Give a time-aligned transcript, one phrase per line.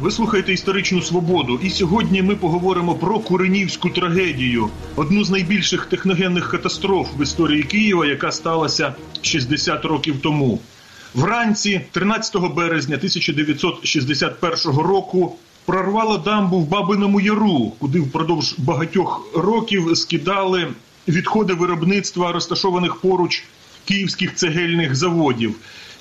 [0.00, 6.50] Ви слухаєте історичну свободу, і сьогодні ми поговоримо про Куренівську трагедію, одну з найбільших техногенних
[6.50, 10.60] катастроф в історії Києва, яка сталася 60 років тому.
[11.14, 20.68] Вранці, 13 березня 1961 року, прорвало дамбу в Бабиному Яру, куди впродовж багатьох років скидали
[21.08, 23.44] відходи виробництва розташованих поруч
[23.84, 25.54] київських цегельних заводів.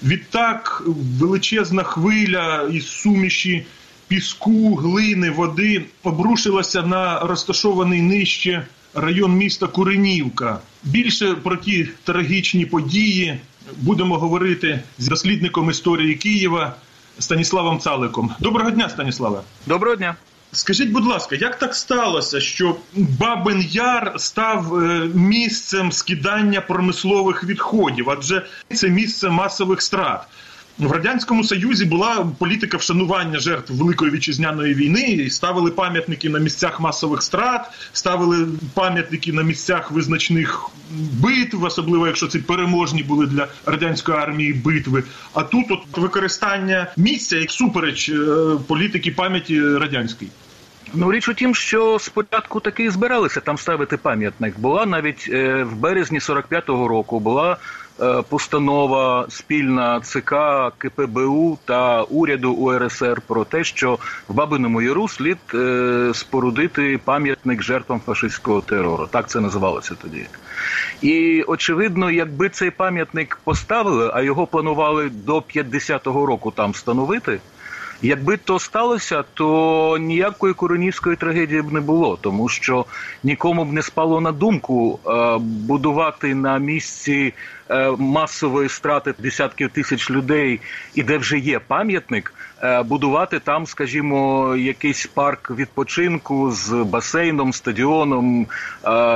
[0.04, 0.84] Відтак
[1.20, 3.66] величезна хвиля із суміші
[4.14, 10.60] піску, глини, води обрушилася на розташований нижче район міста Куренівка.
[10.84, 13.40] Більше про ті трагічні події
[13.78, 16.76] будемо говорити з дослідником історії Києва
[17.20, 18.32] Станіславом Цаликом.
[18.40, 19.42] Доброго дня, Станіславе.
[19.68, 20.16] Доброго дня.
[20.52, 28.10] Скажіть, будь ласка, як так сталося, що Бабин Яр став е, місцем скидання промислових відходів?
[28.10, 30.28] Адже це місце масових страт.
[30.78, 35.02] В радянському союзі була політика вшанування жертв великої вітчизняної війни.
[35.02, 42.28] і Ставили пам'ятники на місцях масових страт, ставили пам'ятники на місцях визначних битв, особливо якщо
[42.28, 45.04] це переможні були для радянської армії битви.
[45.34, 48.16] А тут от використання місця як супереч е,
[48.68, 50.32] політики пам'яті радянської.
[50.94, 54.60] Ну, річ у тім, що спочатку таки збиралися там ставити пам'ятник.
[54.60, 57.58] Була навіть е, в березні 45-го року була
[58.30, 60.36] постанова спільна ЦК
[60.78, 68.02] КПБУ та уряду УРСР про те, що в Бабиному Яру слід е, спорудити пам'ятник жертвам
[68.06, 69.08] фашистського терору.
[69.12, 70.26] Так це називалося тоді.
[71.02, 77.40] І очевидно, якби цей пам'ятник поставили, а його планували до 50-го року там встановити.
[78.06, 82.86] Якби то сталося, то ніякої коронівської трагедії б не було, тому що
[83.24, 87.34] нікому б не спало на думку е, будувати на місці
[87.70, 90.60] е, масової страти десятків тисяч людей,
[90.96, 92.34] і де вже є пам'ятник,
[92.64, 98.48] е, будувати там, скажімо, якийсь парк відпочинку з басейном, стадіоном,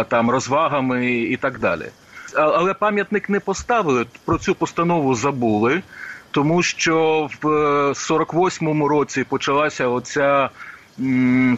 [0.08, 1.86] там розвагами і так далі.
[2.34, 5.82] Але пам'ятник не поставили про цю постанову забули
[6.38, 7.48] тому що в
[7.94, 10.50] 48-му е, році почалася оця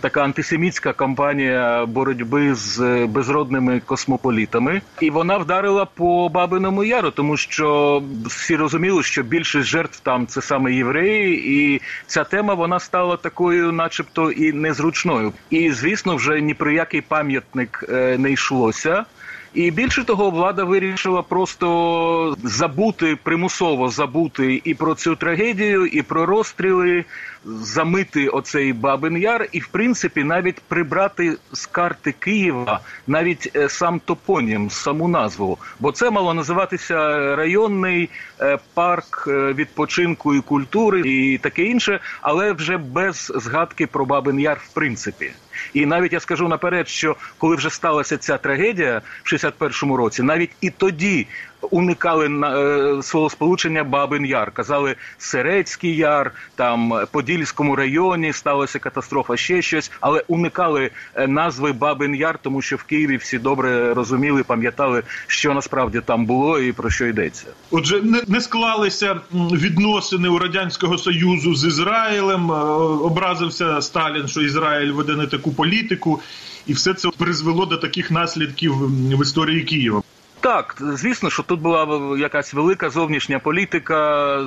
[0.02, 7.38] така антисемітська кампанія боротьби з е, безродними космополітами, і вона вдарила по Бабиному Яру, тому
[7.38, 13.18] що всі розуміли, що більшість жертв там це саме євреї, і ця тема вона стала
[13.18, 15.34] такою, начебто, і незручною.
[15.50, 19.06] І звісно, вже ні про який пам'ятник е, не йшлося.
[19.54, 26.26] І більше того, влада вирішила просто забути примусово забути і про цю трагедію, і про
[26.26, 27.06] розстріли,
[27.46, 34.00] замити оцей Бабин Яр, і в принципі навіть прибрати з карти Києва навіть е, сам
[34.00, 35.58] топонім, саму назву.
[35.80, 36.96] Бо це мало називатися
[37.36, 38.10] районний
[38.42, 44.40] е, парк е, відпочинку і культури і таке інше, але вже без згадки про Бабин
[44.40, 45.32] Яр, в принципі.
[45.74, 50.52] І навіть я скажу наперед, що коли вже сталася ця трагедія в 61-му році, навіть
[50.62, 51.28] і тоді
[51.62, 54.52] уникали е, свого сполучення Бабин Яр.
[54.52, 62.16] Казали Серецький Яр, там Подільському районі сталася катастрофа, ще щось, але уникали е, назви Бабин
[62.16, 66.90] Яр, тому що в Києві всі добре розуміли, пам'ятали, що насправді там було і про
[66.90, 67.46] що йдеться.
[67.72, 72.52] Отже, не, не склалися відносини у радянського союзу з Ізраїлем.
[72.52, 72.56] Е,
[73.04, 76.20] образився Сталін, що Ізраїль веде не таку політику,
[76.68, 78.74] і все це призвело до таких наслідків
[79.18, 80.02] в історії Києва.
[80.42, 83.96] Так, звісно, що тут була якась велика зовнішня політика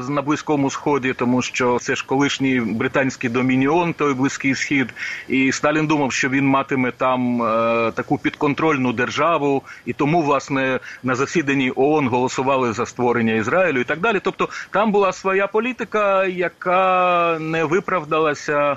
[0.09, 4.95] на близькому сході, тому що це ж колишній британський домініон, той близький схід,
[5.29, 11.15] і Сталін думав, що він матиме там е, таку підконтрольну державу, і тому власне на
[11.15, 14.21] засіданні ООН голосували за створення Ізраїлю і так далі.
[14.25, 18.77] Тобто там була своя політика, яка не виправдалася.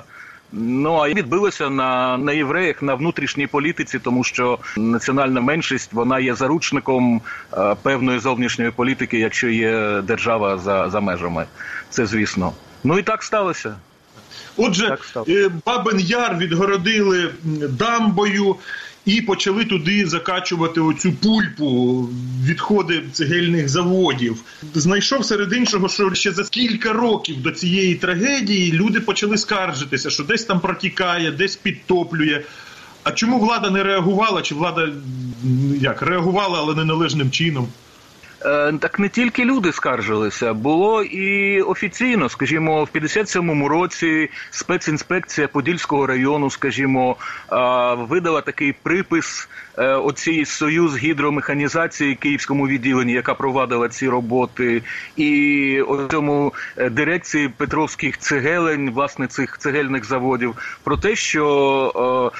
[0.58, 6.34] Ну а відбилося на на євреях на внутрішній політиці, тому що національна меншість вона є
[6.34, 7.20] заручником
[7.52, 11.46] е, певної зовнішньої політики, якщо є держава за, за межами.
[11.90, 12.52] Це звісно.
[12.84, 13.76] Ну і так сталося.
[14.56, 15.50] Отже, так сталося.
[15.66, 17.30] Бабин Яр відгородили
[17.68, 18.56] дамбою
[19.06, 22.08] і почали туди закачувати оцю пульпу,
[22.44, 24.42] відходи цегельних заводів.
[24.74, 30.24] Знайшов серед іншого, що ще за кілька років до цієї трагедії люди почали скаржитися, що
[30.24, 32.42] десь там протікає, десь підтоплює.
[33.02, 34.42] А чому влада не реагувала?
[34.42, 34.88] Чи влада
[35.80, 37.68] як реагувала, але неналежним чином?
[38.44, 46.06] Е, так не тільки люди скаржилися, було і офіційно, скажімо, в 57-му році спецінспекція Подільського
[46.06, 47.16] району, скажімо,
[48.08, 54.82] видала такий припис е, оцій союз гідромеханізації Київському відділенні, яка провадила ці роботи,
[55.16, 62.32] і у цьому е, дирекції Петровських цегелень, власне, цих цегельних заводів, про те, що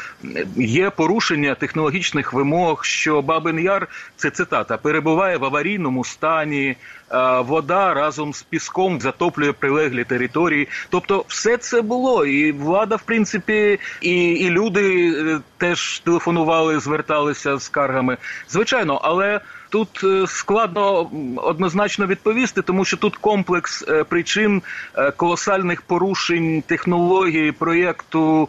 [0.56, 6.76] є порушення технологічних вимог, що Бабин Яр це цитата перебуває в аварійному стані,
[7.10, 10.68] е, вода разом з піском затоплює прилеглі території.
[10.90, 16.80] Тобто, все це було, і влада, в принципі, і, і люди е, теж телефонували,
[17.34, 18.16] зверталися з скаргами.
[18.48, 19.40] Звичайно, але.
[19.70, 24.62] Тут е, складно однозначно відповісти, тому що тут комплекс причин
[25.16, 28.48] колосальних порушень технології проєкту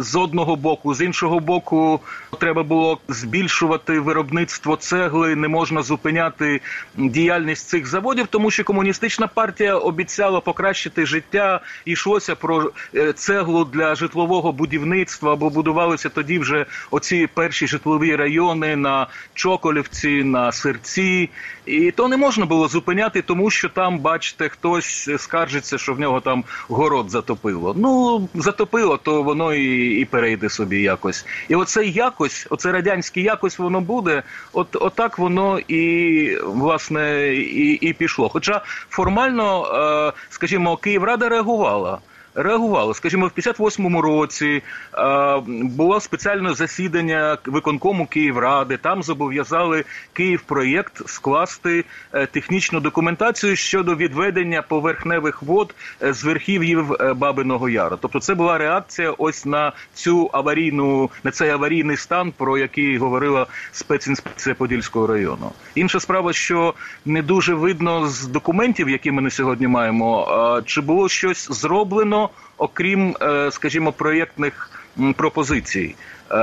[0.00, 2.00] з одного боку, з іншого боку,
[2.38, 5.36] треба було збільшувати виробництво цегли.
[5.36, 6.60] Не можна зупиняти
[6.96, 11.60] діяльність цих заводів, тому що комуністична партія обіцяла покращити життя.
[11.84, 18.76] Йшлося про е, цеглу для житлового будівництва, бо будувалися тоді вже оці перші житлові райони
[18.76, 21.30] на Чоколівці, на Серці,
[21.66, 26.20] і то не можна було зупиняти, тому що там, бачите, хтось скаржиться, що в нього
[26.20, 27.74] там город затопило.
[27.78, 31.26] Ну затопило, то воно і і перейде собі якось.
[31.48, 34.22] І оце якось, оце радянське якось воно буде.
[34.52, 38.28] От отак воно і власне і, і пішло.
[38.28, 41.98] Хоча формально, е, скажімо, Київрада реагувала
[42.36, 42.94] реагували.
[42.94, 44.62] Скажімо, в 58-му році
[44.94, 48.76] е, було спеціальне засідання виконкому Київради.
[48.76, 57.12] Там зобов'язали Київпроєкт скласти е, технічну документацію щодо відведення поверхневих вод е, з верхів'їв е,
[57.12, 57.98] Бабиного Яру.
[58.00, 63.46] Тобто, це була реакція ось на цю аварійну на цей аварійний стан, про який говорила
[63.72, 65.52] спецінспекція Подільського району.
[65.74, 66.74] Інша справа, що
[67.04, 72.25] не дуже видно з документів, які ми на сьогодні маємо, чи було щось зроблено
[72.58, 74.70] окрім, е, скажімо, проєктних
[75.16, 75.94] пропозицій.
[76.30, 76.34] Е,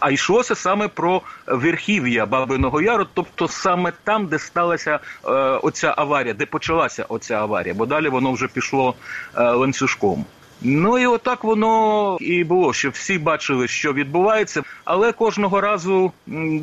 [0.00, 5.30] а йшлося саме про верхів'я Бабиного Яру, тобто саме там, де сталася е,
[5.62, 8.94] оця аварія, де почалася оця аварія, бо далі воно вже пішло
[9.36, 10.24] ланцюжком.
[10.60, 16.12] Ну і отак воно і було, що всі бачили, що відбувається, але кожного разу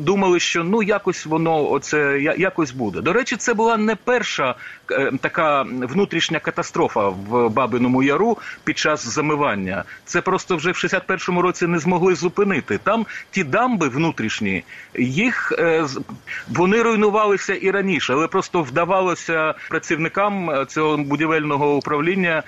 [0.00, 3.00] думали, що ну якось воно оце якось буде.
[3.00, 4.54] До речі, це була не перша
[4.90, 9.84] е, така внутрішня катастрофа в Бабиному Яру під час замивання.
[10.04, 12.78] Це просто вже в 61-му році не змогли зупинити.
[12.78, 14.64] Там ті дамби внутрішні,
[14.98, 15.86] їх е,
[16.48, 22.42] вони руйнувалися і раніше, але просто вдавалося працівникам е, цього будівельного управління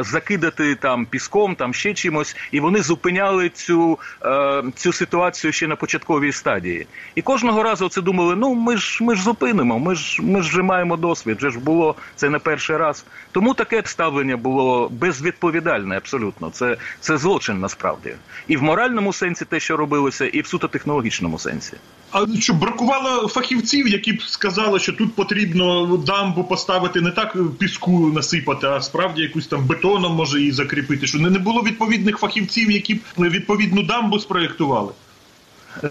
[0.00, 5.76] закидати там піском, там ще чимось, і вони зупиняли цю е, цю ситуацію ще на
[5.76, 6.86] початковій стадії.
[7.14, 10.48] І кожного разу це думали: ну ми ж ми ж зупинимо, ми ж ми ж
[10.48, 13.04] вже маємо досвід, вже ж було це не перший раз.
[13.32, 16.50] Тому таке ставлення було безвідповідальне, абсолютно.
[16.50, 18.14] Це це злочин насправді,
[18.48, 21.76] і в моральному сенсі те, що робилося, і в суто технологічному сенсі.
[22.10, 28.12] А що бракувало фахівців, які б сказали, що тут потрібно дамбу поставити не так піску
[28.14, 31.06] насипати, а справді якусь там бетоном може її закріпити.
[31.06, 34.92] Що не було відповідних фахівців, які б відповідну дамбу спроєктували.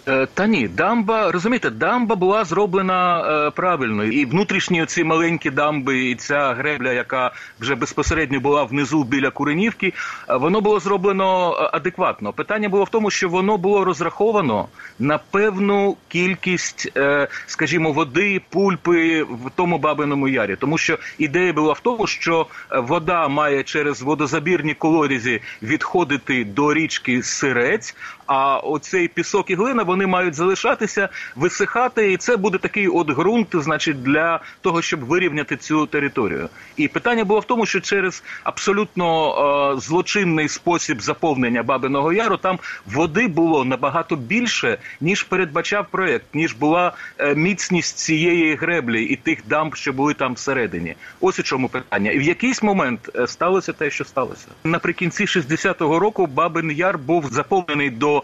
[0.07, 6.09] Е, та ні, дамба розумієте, дамба була зроблена е, правильно, і внутрішні ці маленькі дамби,
[6.09, 9.93] і ця гребля, яка вже безпосередньо була внизу біля Куренівки,
[10.29, 12.33] е, воно було зроблено е, адекватно.
[12.33, 14.67] Питання було в тому, що воно було розраховано
[14.99, 21.73] на певну кількість, е, скажімо, води, пульпи в тому бабиному ярі, тому що ідея була
[21.73, 27.95] в тому, що вода має через водозабірні колодязі відходити до річки Сирець,
[28.27, 33.47] а оцей пісок і глина вони мають залишатися, висихати, і це буде такий от ґрунт,
[33.53, 36.49] значить, для того, щоб вирівняти цю територію.
[36.77, 42.59] І питання було в тому, що через абсолютно е, злочинний спосіб заповнення Бабиного Яру там
[42.85, 49.39] води було набагато більше, ніж передбачав проект, ніж була е, міцність цієї греблі і тих
[49.47, 50.95] дамб, що були там всередині.
[51.21, 52.11] Ось у чому питання.
[52.11, 56.27] І в якийсь момент е, сталося те, що сталося наприкінці 60-го року.
[56.27, 58.14] Бабин Яр був заповнений до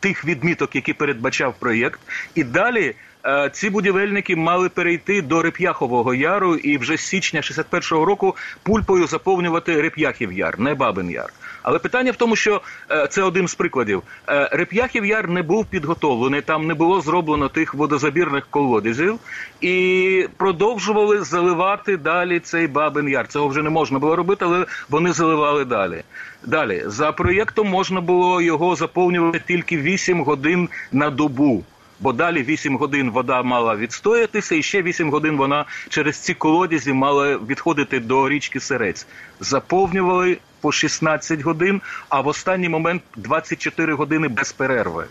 [0.00, 2.00] тих відміток, які передбачав проєкт,
[2.34, 2.94] і далі.
[3.26, 9.06] Е, ці будівельники мали перейти до Реп'яхового яру і вже з січня 61-го року пульпою
[9.06, 11.32] заповнювати Реп'яхів яр, не Бабин Яр.
[11.62, 14.02] Але питання в тому, що е, це один з прикладів.
[14.28, 19.18] Е, Реп'яхів яр не був підготовлений, там не було зроблено тих водозабірних колодязів,
[19.60, 23.28] і продовжували заливати далі цей Бабин Яр.
[23.28, 26.02] Цього вже не можна було робити, але вони заливали далі.
[26.46, 31.64] Далі за проєктом можна було його заповнювати тільки 8 годин на добу.
[32.00, 36.92] Бо далі 8 годин вода мала відстоятися, і ще 8 годин вона через ці колодязі
[36.92, 39.06] мала відходити до річки Серець.
[39.40, 45.06] Заповнювали по 16 годин, а в останній момент 24 години без перерви.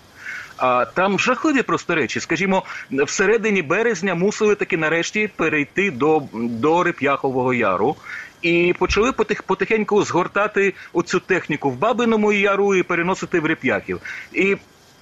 [0.58, 2.19] А там жахливі просто речі.
[2.19, 7.96] Скажімо, в середині березня мусили таки нарешті перейти до до Реп'яхового яру.
[8.41, 14.01] І почали потих, потихеньку згортати оцю техніку в Бабиному яру і переносити в Реп'яхів.
[14.34, 14.58] І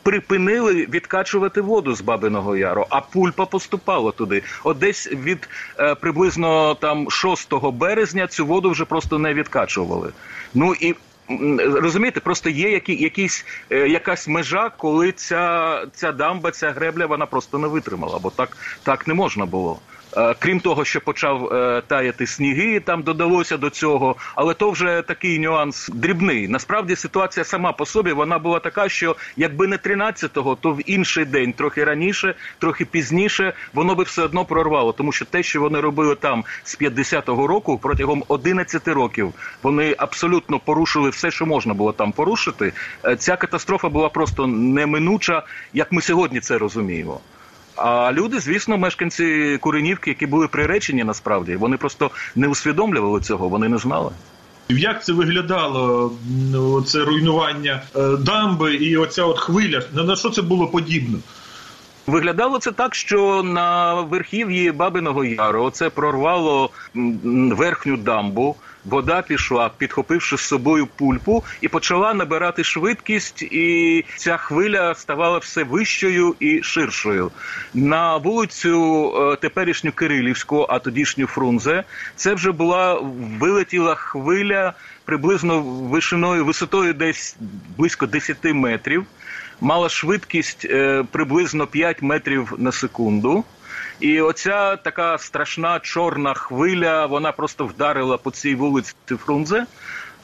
[0.08, 4.44] припинили відкачувати воду з Бабиного Яру, а пульпа поступала туди.
[4.64, 5.50] От десь від
[5.80, 10.12] е, приблизно там 6 березня цю воду вже просто не відкачували.
[10.54, 10.96] Ну і
[11.60, 17.26] Розумієте, просто є які, якісь, е, якась межа, коли ця ця дамба, ця гребля, вона
[17.26, 19.80] просто не витримала, бо так так не можна було.
[20.18, 25.04] Е, крім того, що почав е, таяти сніги, там додалося до цього, але то вже
[25.08, 26.48] такий нюанс дрібний.
[26.48, 31.26] Насправді ситуація сама по собі вона була така, що якби не 13-го, то в інший
[31.26, 35.80] день, трохи раніше, трохи пізніше, воно би все одно прорвало, тому що те, що вони
[35.80, 39.34] робили там з 50-го року, протягом 11 років,
[39.64, 42.74] вони абсолютно порушили все, що можна було там порушити.
[43.06, 45.44] Е, ця катастрофа була просто неминуча,
[45.74, 47.20] як ми сьогодні це розуміємо.
[47.78, 53.70] А люди, звісно, мешканці Куренівки, які були приречені, насправді вони просто не усвідомлювали цього, вони
[53.70, 54.12] не знали.
[54.70, 56.12] Як це виглядало
[56.86, 59.82] це руйнування е, дамби і оця от хвиля?
[59.94, 61.18] На що це було подібно?
[62.08, 66.70] Виглядало це так, що на верхів'ї Бабиного Яру це прорвало
[67.52, 68.56] верхню дамбу.
[68.90, 75.64] Вода пішла, підхопивши з собою пульпу, і почала набирати швидкість, і ця хвиля ставала все
[75.64, 77.32] вищою і ширшою.
[77.74, 81.84] На вулицю е, теперішню Кирилівську, а тодішню Фрунзе,
[82.16, 83.02] це вже була
[83.40, 84.74] вилетіла хвиля
[85.06, 87.36] приблизно вишиною висотою десь
[87.78, 89.06] близько 10 метрів
[89.62, 93.44] мала швидкість е, приблизно 5 метрів на секунду.
[94.00, 99.66] І оця така страшна чорна хвиля, вона просто вдарила по цій вулиці Фрунзе,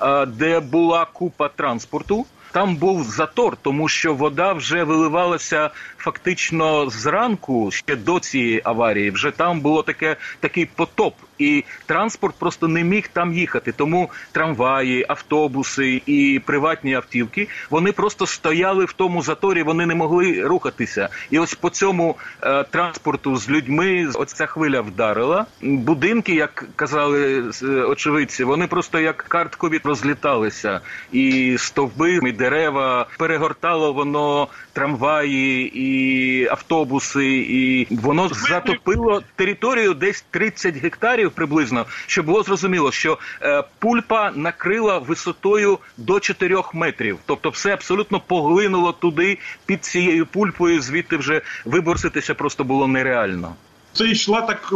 [0.02, 2.26] е, де була купа транспорту.
[2.52, 9.12] Там був затор, тому що вода вже виливалася фактично зранку ще до цієї аварії.
[9.12, 13.72] Вже там було таке такий потоп і транспорт просто не міг там їхати.
[13.72, 20.42] Тому трамваї, автобуси і приватні автівки вони просто стояли в тому заторі, вони не могли
[20.48, 21.10] рухатися.
[21.32, 25.46] І ось по цьому е, транспорту з людьми оця хвиля вдарила.
[25.62, 33.94] Будинки, як казали е, очевидці, вони просто як карткові розліталися, і стовби, і дерева перегортало
[33.94, 42.92] воно трамваї і автобуси, і воно затопило територію десь 30 гектарів приблизно, щоб було зрозуміло,
[42.92, 50.26] що е, пульпа накрила висотою до 4 метрів, тобто все абсолютно поглинуло туди під цією
[50.26, 50.82] пульпою.
[50.82, 53.56] Звідти вже виборситися просто було нереально.
[53.94, 54.74] Це йшла так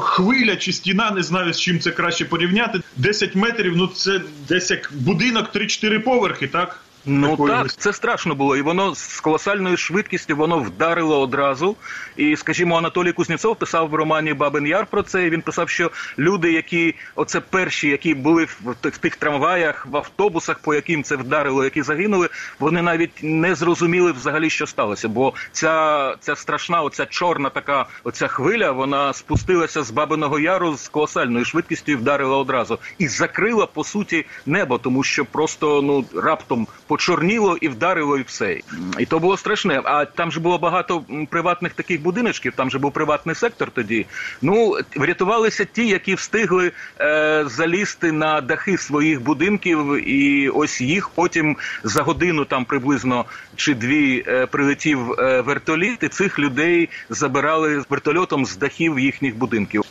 [0.00, 2.80] хвиля чи стіна, не знаю з чим це краще порівняти.
[2.96, 3.76] 10 метрів.
[3.76, 6.80] Ну це десь як будинок 3-4 поверхи, так.
[7.06, 11.76] Ну так, це страшно було, і воно з колосальною швидкістю воно вдарило одразу.
[12.16, 15.26] І, скажімо, Анатолій Кузнєцов писав в романі Бабин Яр про це.
[15.26, 20.58] і Він писав, що люди, які оце перші, які були в тих трамваях, в автобусах,
[20.58, 25.08] по яким це вдарило, які загинули, вони навіть не зрозуміли взагалі, що сталося.
[25.08, 30.88] Бо ця ця страшна, оця чорна така оця хвиля, вона спустилася з Бабиного Яру з
[30.88, 36.66] колосальною швидкістю і вдарила одразу і закрила по суті небо, тому що просто ну раптом
[36.86, 38.60] по почорніло і вдарило, і все.
[38.98, 39.80] І то було страшне.
[39.84, 44.06] А там же було багато приватних таких будиночків, там же був приватний сектор тоді.
[44.42, 51.56] Ну, врятувалися ті, які встигли е, залізти на дахи своїх будинків, і ось їх потім
[51.84, 53.24] за годину там приблизно
[53.56, 59.82] чи дві е, прилетів е, вертоліт, і цих людей забирали вертольотом з дахів їхніх будинків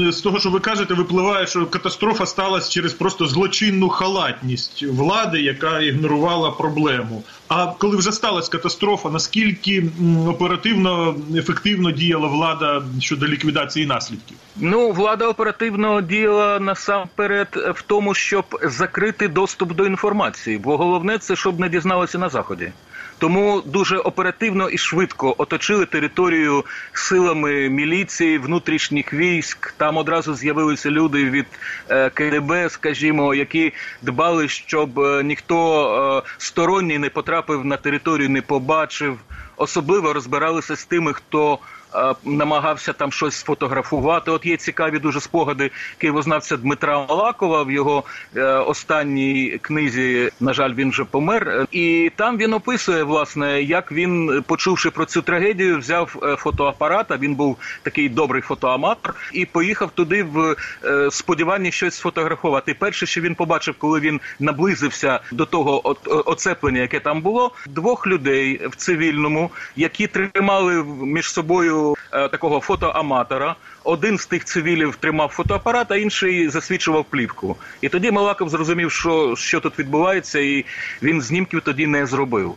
[0.00, 5.80] з того, що ви кажете, випливає, що катастрофа сталася через просто злочинну халатність влади, яка
[5.80, 7.22] ігнорувала проблему.
[7.48, 9.84] А коли вже сталася катастрофа, наскільки
[10.28, 14.36] оперативно ефективно діяла влада щодо ліквідації наслідків?
[14.56, 21.36] Ну, влада оперативно діяла насамперед в тому, щоб закрити доступ до інформації, бо головне це
[21.36, 22.72] щоб не дізналися на заході.
[23.18, 29.74] Тому дуже оперативно і швидко оточили територію силами міліції, внутрішніх військ.
[29.76, 31.46] Там одразу з'явилися люди від
[31.88, 38.42] е, КДБ, скажімо, які дбали, щоб е, ніхто е, сторонній не потрапив на територію, не
[38.42, 39.18] побачив.
[39.56, 41.58] Особливо розбиралися з тими, хто
[42.24, 44.30] намагався там щось сфотографувати.
[44.30, 48.04] От є цікаві дуже спогади києвознавця Дмитра Малакова в його
[48.36, 50.30] е, останній книзі.
[50.40, 51.66] На жаль, він вже помер.
[51.72, 57.34] І там він описує, власне, як він, почувши про цю трагедію, взяв е, фотоапарат, Він
[57.34, 62.74] був такий добрий фотоаматор, і поїхав туди в е, сподіванні щось сфотографувати.
[62.74, 68.60] Перше, що він побачив, коли він наблизився до того оцеплення, яке там було, двох людей
[68.68, 73.56] в цивільному, які тримали між собою такого фотоаматора.
[73.86, 77.56] Один з тих цивілів тримав фотоапарат, а інший засвідчував плівку.
[77.80, 80.64] І тоді Малаков зрозумів, що що тут відбувається, і
[81.02, 82.54] він знімків тоді не зробив.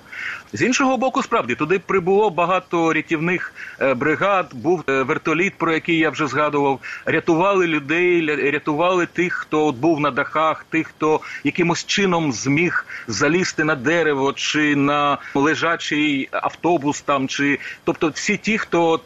[0.53, 4.51] З іншого боку, справді туди прибуло багато рятівних е, бригад.
[4.53, 6.79] Був е, вертоліт, про який я вже згадував.
[7.05, 13.63] Рятували людей, рятували тих, хто от був на дахах, тих, хто якимось чином зміг залізти
[13.63, 18.99] на дерево чи на лежачий автобус, там чи тобто, всі ті, хто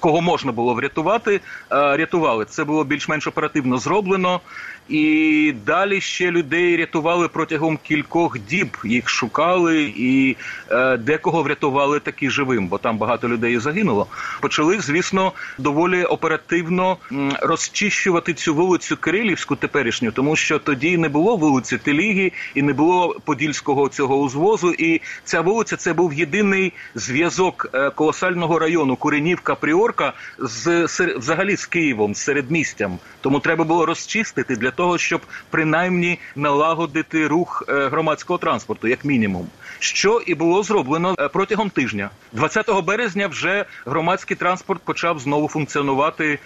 [0.00, 2.44] кого можна було врятувати, рятували.
[2.44, 4.40] Це було більш-менш оперативно зроблено.
[4.88, 8.76] І далі ще людей рятували протягом кількох діб.
[8.84, 10.36] Їх шукали, і
[10.70, 14.06] е, декого врятували таки живим, бо там багато людей загинуло.
[14.40, 16.96] Почали, звісно, доволі оперативно
[17.40, 23.16] розчищувати цю вулицю Кирилівську теперішню, тому що тоді не було вулиці Теліги і не було
[23.24, 24.72] подільського цього узвозу.
[24.78, 30.84] І ця вулиця це був єдиний зв'язок е, колосального району Куренівка Пріорка з
[31.16, 32.98] взагалі з Києвом, з середмістям.
[33.20, 39.46] Тому треба було розчистити для того, щоб принаймні налагодити рух е, громадського транспорту, як мінімум,
[39.78, 42.10] що і було зроблено е, протягом тижня.
[42.32, 46.38] 20 березня вже громадський транспорт почав знову функціонувати.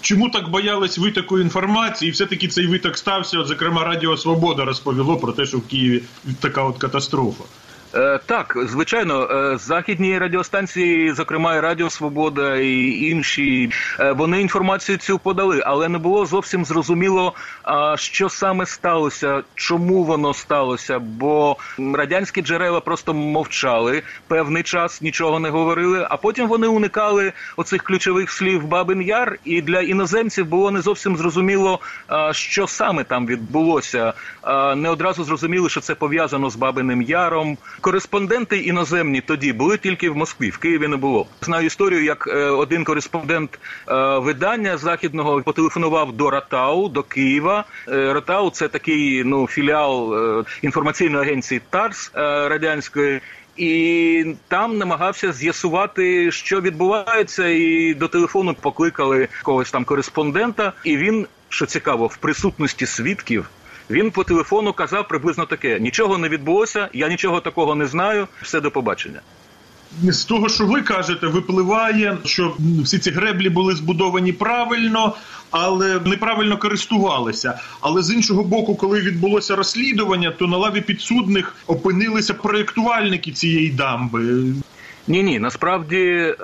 [0.00, 2.08] Чому так боялись ви такої інформації?
[2.08, 3.38] І все таки цей виток стався.
[3.38, 6.02] От, зокрема, Радіо Свобода розповіло про те, що в Києві
[6.40, 7.44] така от катастрофа.
[7.94, 15.18] Е, так, звичайно, е, західні радіостанції, зокрема Радіо Свобода і інші, е, вони інформацію цю
[15.18, 17.34] подали, але не було зовсім зрозуміло,
[17.96, 20.98] що саме сталося, чому воно сталося.
[20.98, 26.06] Бо радянські джерела просто мовчали певний час, нічого не говорили.
[26.10, 31.16] А потім вони уникали оцих ключових слів Бабин Яр, і для іноземців було не зовсім
[31.16, 31.80] зрозуміло,
[32.32, 34.12] що саме там відбулося.
[34.76, 37.58] Не одразу зрозуміли, що це пов'язано з Бабиним Яром.
[37.80, 41.26] Кореспонденти іноземні тоді були тільки в Москві, в Києві не було.
[41.42, 43.58] Знаю історію, як е, один кореспондент
[43.88, 47.64] е, видання західного потелефонував до Ратау, до Києва.
[47.88, 50.14] Е, Ратау це такий ну філіал
[50.62, 53.20] інформаційної агенції ТАРС радянської.
[53.56, 60.72] І там намагався з'ясувати, що відбувається, і до телефону покликали когось там кореспондента.
[60.84, 63.50] І він, що цікаво, в присутності свідків
[63.90, 68.28] він по телефону казав приблизно таке: нічого не відбулося, я нічого такого не знаю.
[68.42, 69.20] Все до побачення.
[70.02, 75.14] З того, що ви кажете, випливає, що всі ці греблі були збудовані правильно,
[75.50, 77.60] але неправильно користувалися.
[77.80, 84.44] Але з іншого боку, коли відбулося розслідування, то на лаві підсудних опинилися проєктувальники цієї дамби.
[85.08, 86.34] Ні, ні, насправді е,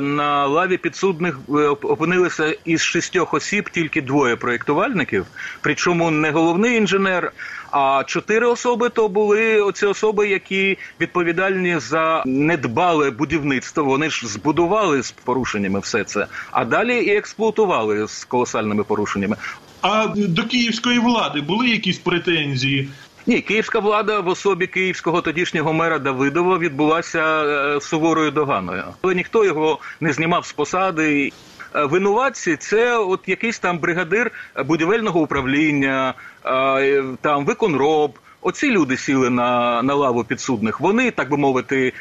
[0.00, 5.26] на лаві підсудних е, опинилися із шістьох осіб тільки двоє проєктувальників,
[5.60, 7.32] причому не головний інженер.
[7.70, 13.84] А чотири особи то були оці особи, які відповідальні за недбале будівництво.
[13.84, 19.36] Вони ж збудували з порушеннями все це, а далі і експлуатували з колосальними порушеннями.
[19.82, 22.88] А до київської влади були якісь претензії?
[23.26, 29.44] Ні, київська влада в особі київського тодішнього мера Давидова відбулася е, суворою доганою, але ніхто
[29.44, 31.32] його не знімав з посади.
[31.74, 34.30] Е, винуватці це от якийсь там бригадир
[34.64, 36.14] будівельного управління,
[36.46, 38.18] е, там виконроб.
[38.40, 40.80] Оці люди сіли на на лаву підсудних.
[40.80, 41.92] Вони так би мовити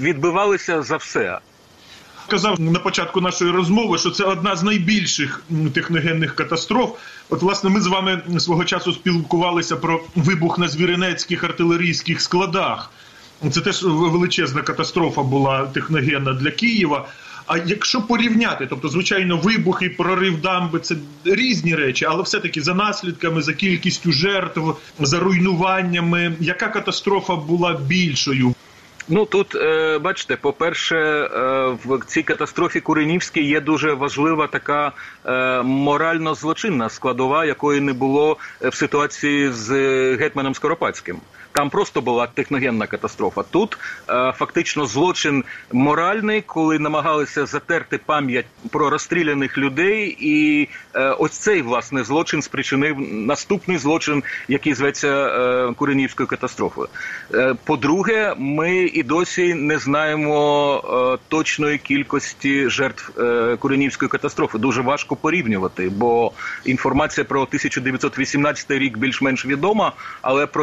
[0.00, 1.38] відбивалися за все
[2.32, 5.42] сказав на початку нашої розмови, що це одна з найбільших
[5.74, 6.90] техногенних катастроф.
[7.30, 12.90] От, власне, ми з вами свого часу спілкувалися про вибух на звіринецьких артилерійських складах.
[13.50, 17.08] Це теж величезна катастрофа була техногенна для Києва.
[17.46, 22.74] А якщо порівняти, тобто, звичайно, вибух і прорив дамби це різні речі, але все-таки за
[22.74, 24.60] наслідками, за кількістю жертв,
[25.00, 28.54] за руйнуваннями, яка катастрофа була більшою?
[29.08, 31.28] Ну тут е, бачите, по-перше, е,
[31.84, 34.92] в цій катастрофі Куренівській є дуже важлива така
[35.26, 39.70] е, морально злочинна складова, якої не було в ситуації з
[40.16, 41.20] гетьманом Скоропадським.
[41.52, 43.42] Там просто була техногенна катастрофа.
[43.50, 51.32] Тут е, фактично злочин моральний, коли намагалися затерти пам'ять про розстріляних людей, і е, ось
[51.32, 56.88] цей власне злочин спричинив наступний злочин, який зветься е, Куренівською катастрофою.
[57.34, 64.58] Е, по-друге, ми і досі не знаємо е, точної кількості жертв е, Куренівської катастрофи.
[64.58, 66.32] Дуже важко порівнювати, бо
[66.64, 70.62] інформація про 1918 рік більш-менш відома, але про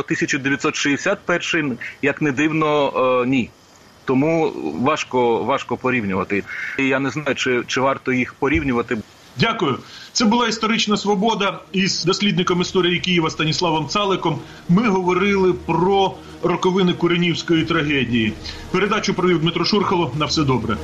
[0.85, 3.49] 1961, як не дивно, е, ні.
[4.05, 6.43] Тому важко важко порівнювати.
[6.77, 8.97] Я не знаю, чи, чи варто їх порівнювати.
[9.39, 9.79] Дякую.
[10.11, 14.39] Це була історична свобода із дослідником історії Києва Станіславом Цаликом.
[14.69, 18.33] Ми говорили про роковини Куренівської трагедії.
[18.71, 20.11] Передачу провів Дмитро Шурхало.
[20.17, 20.77] На все добре.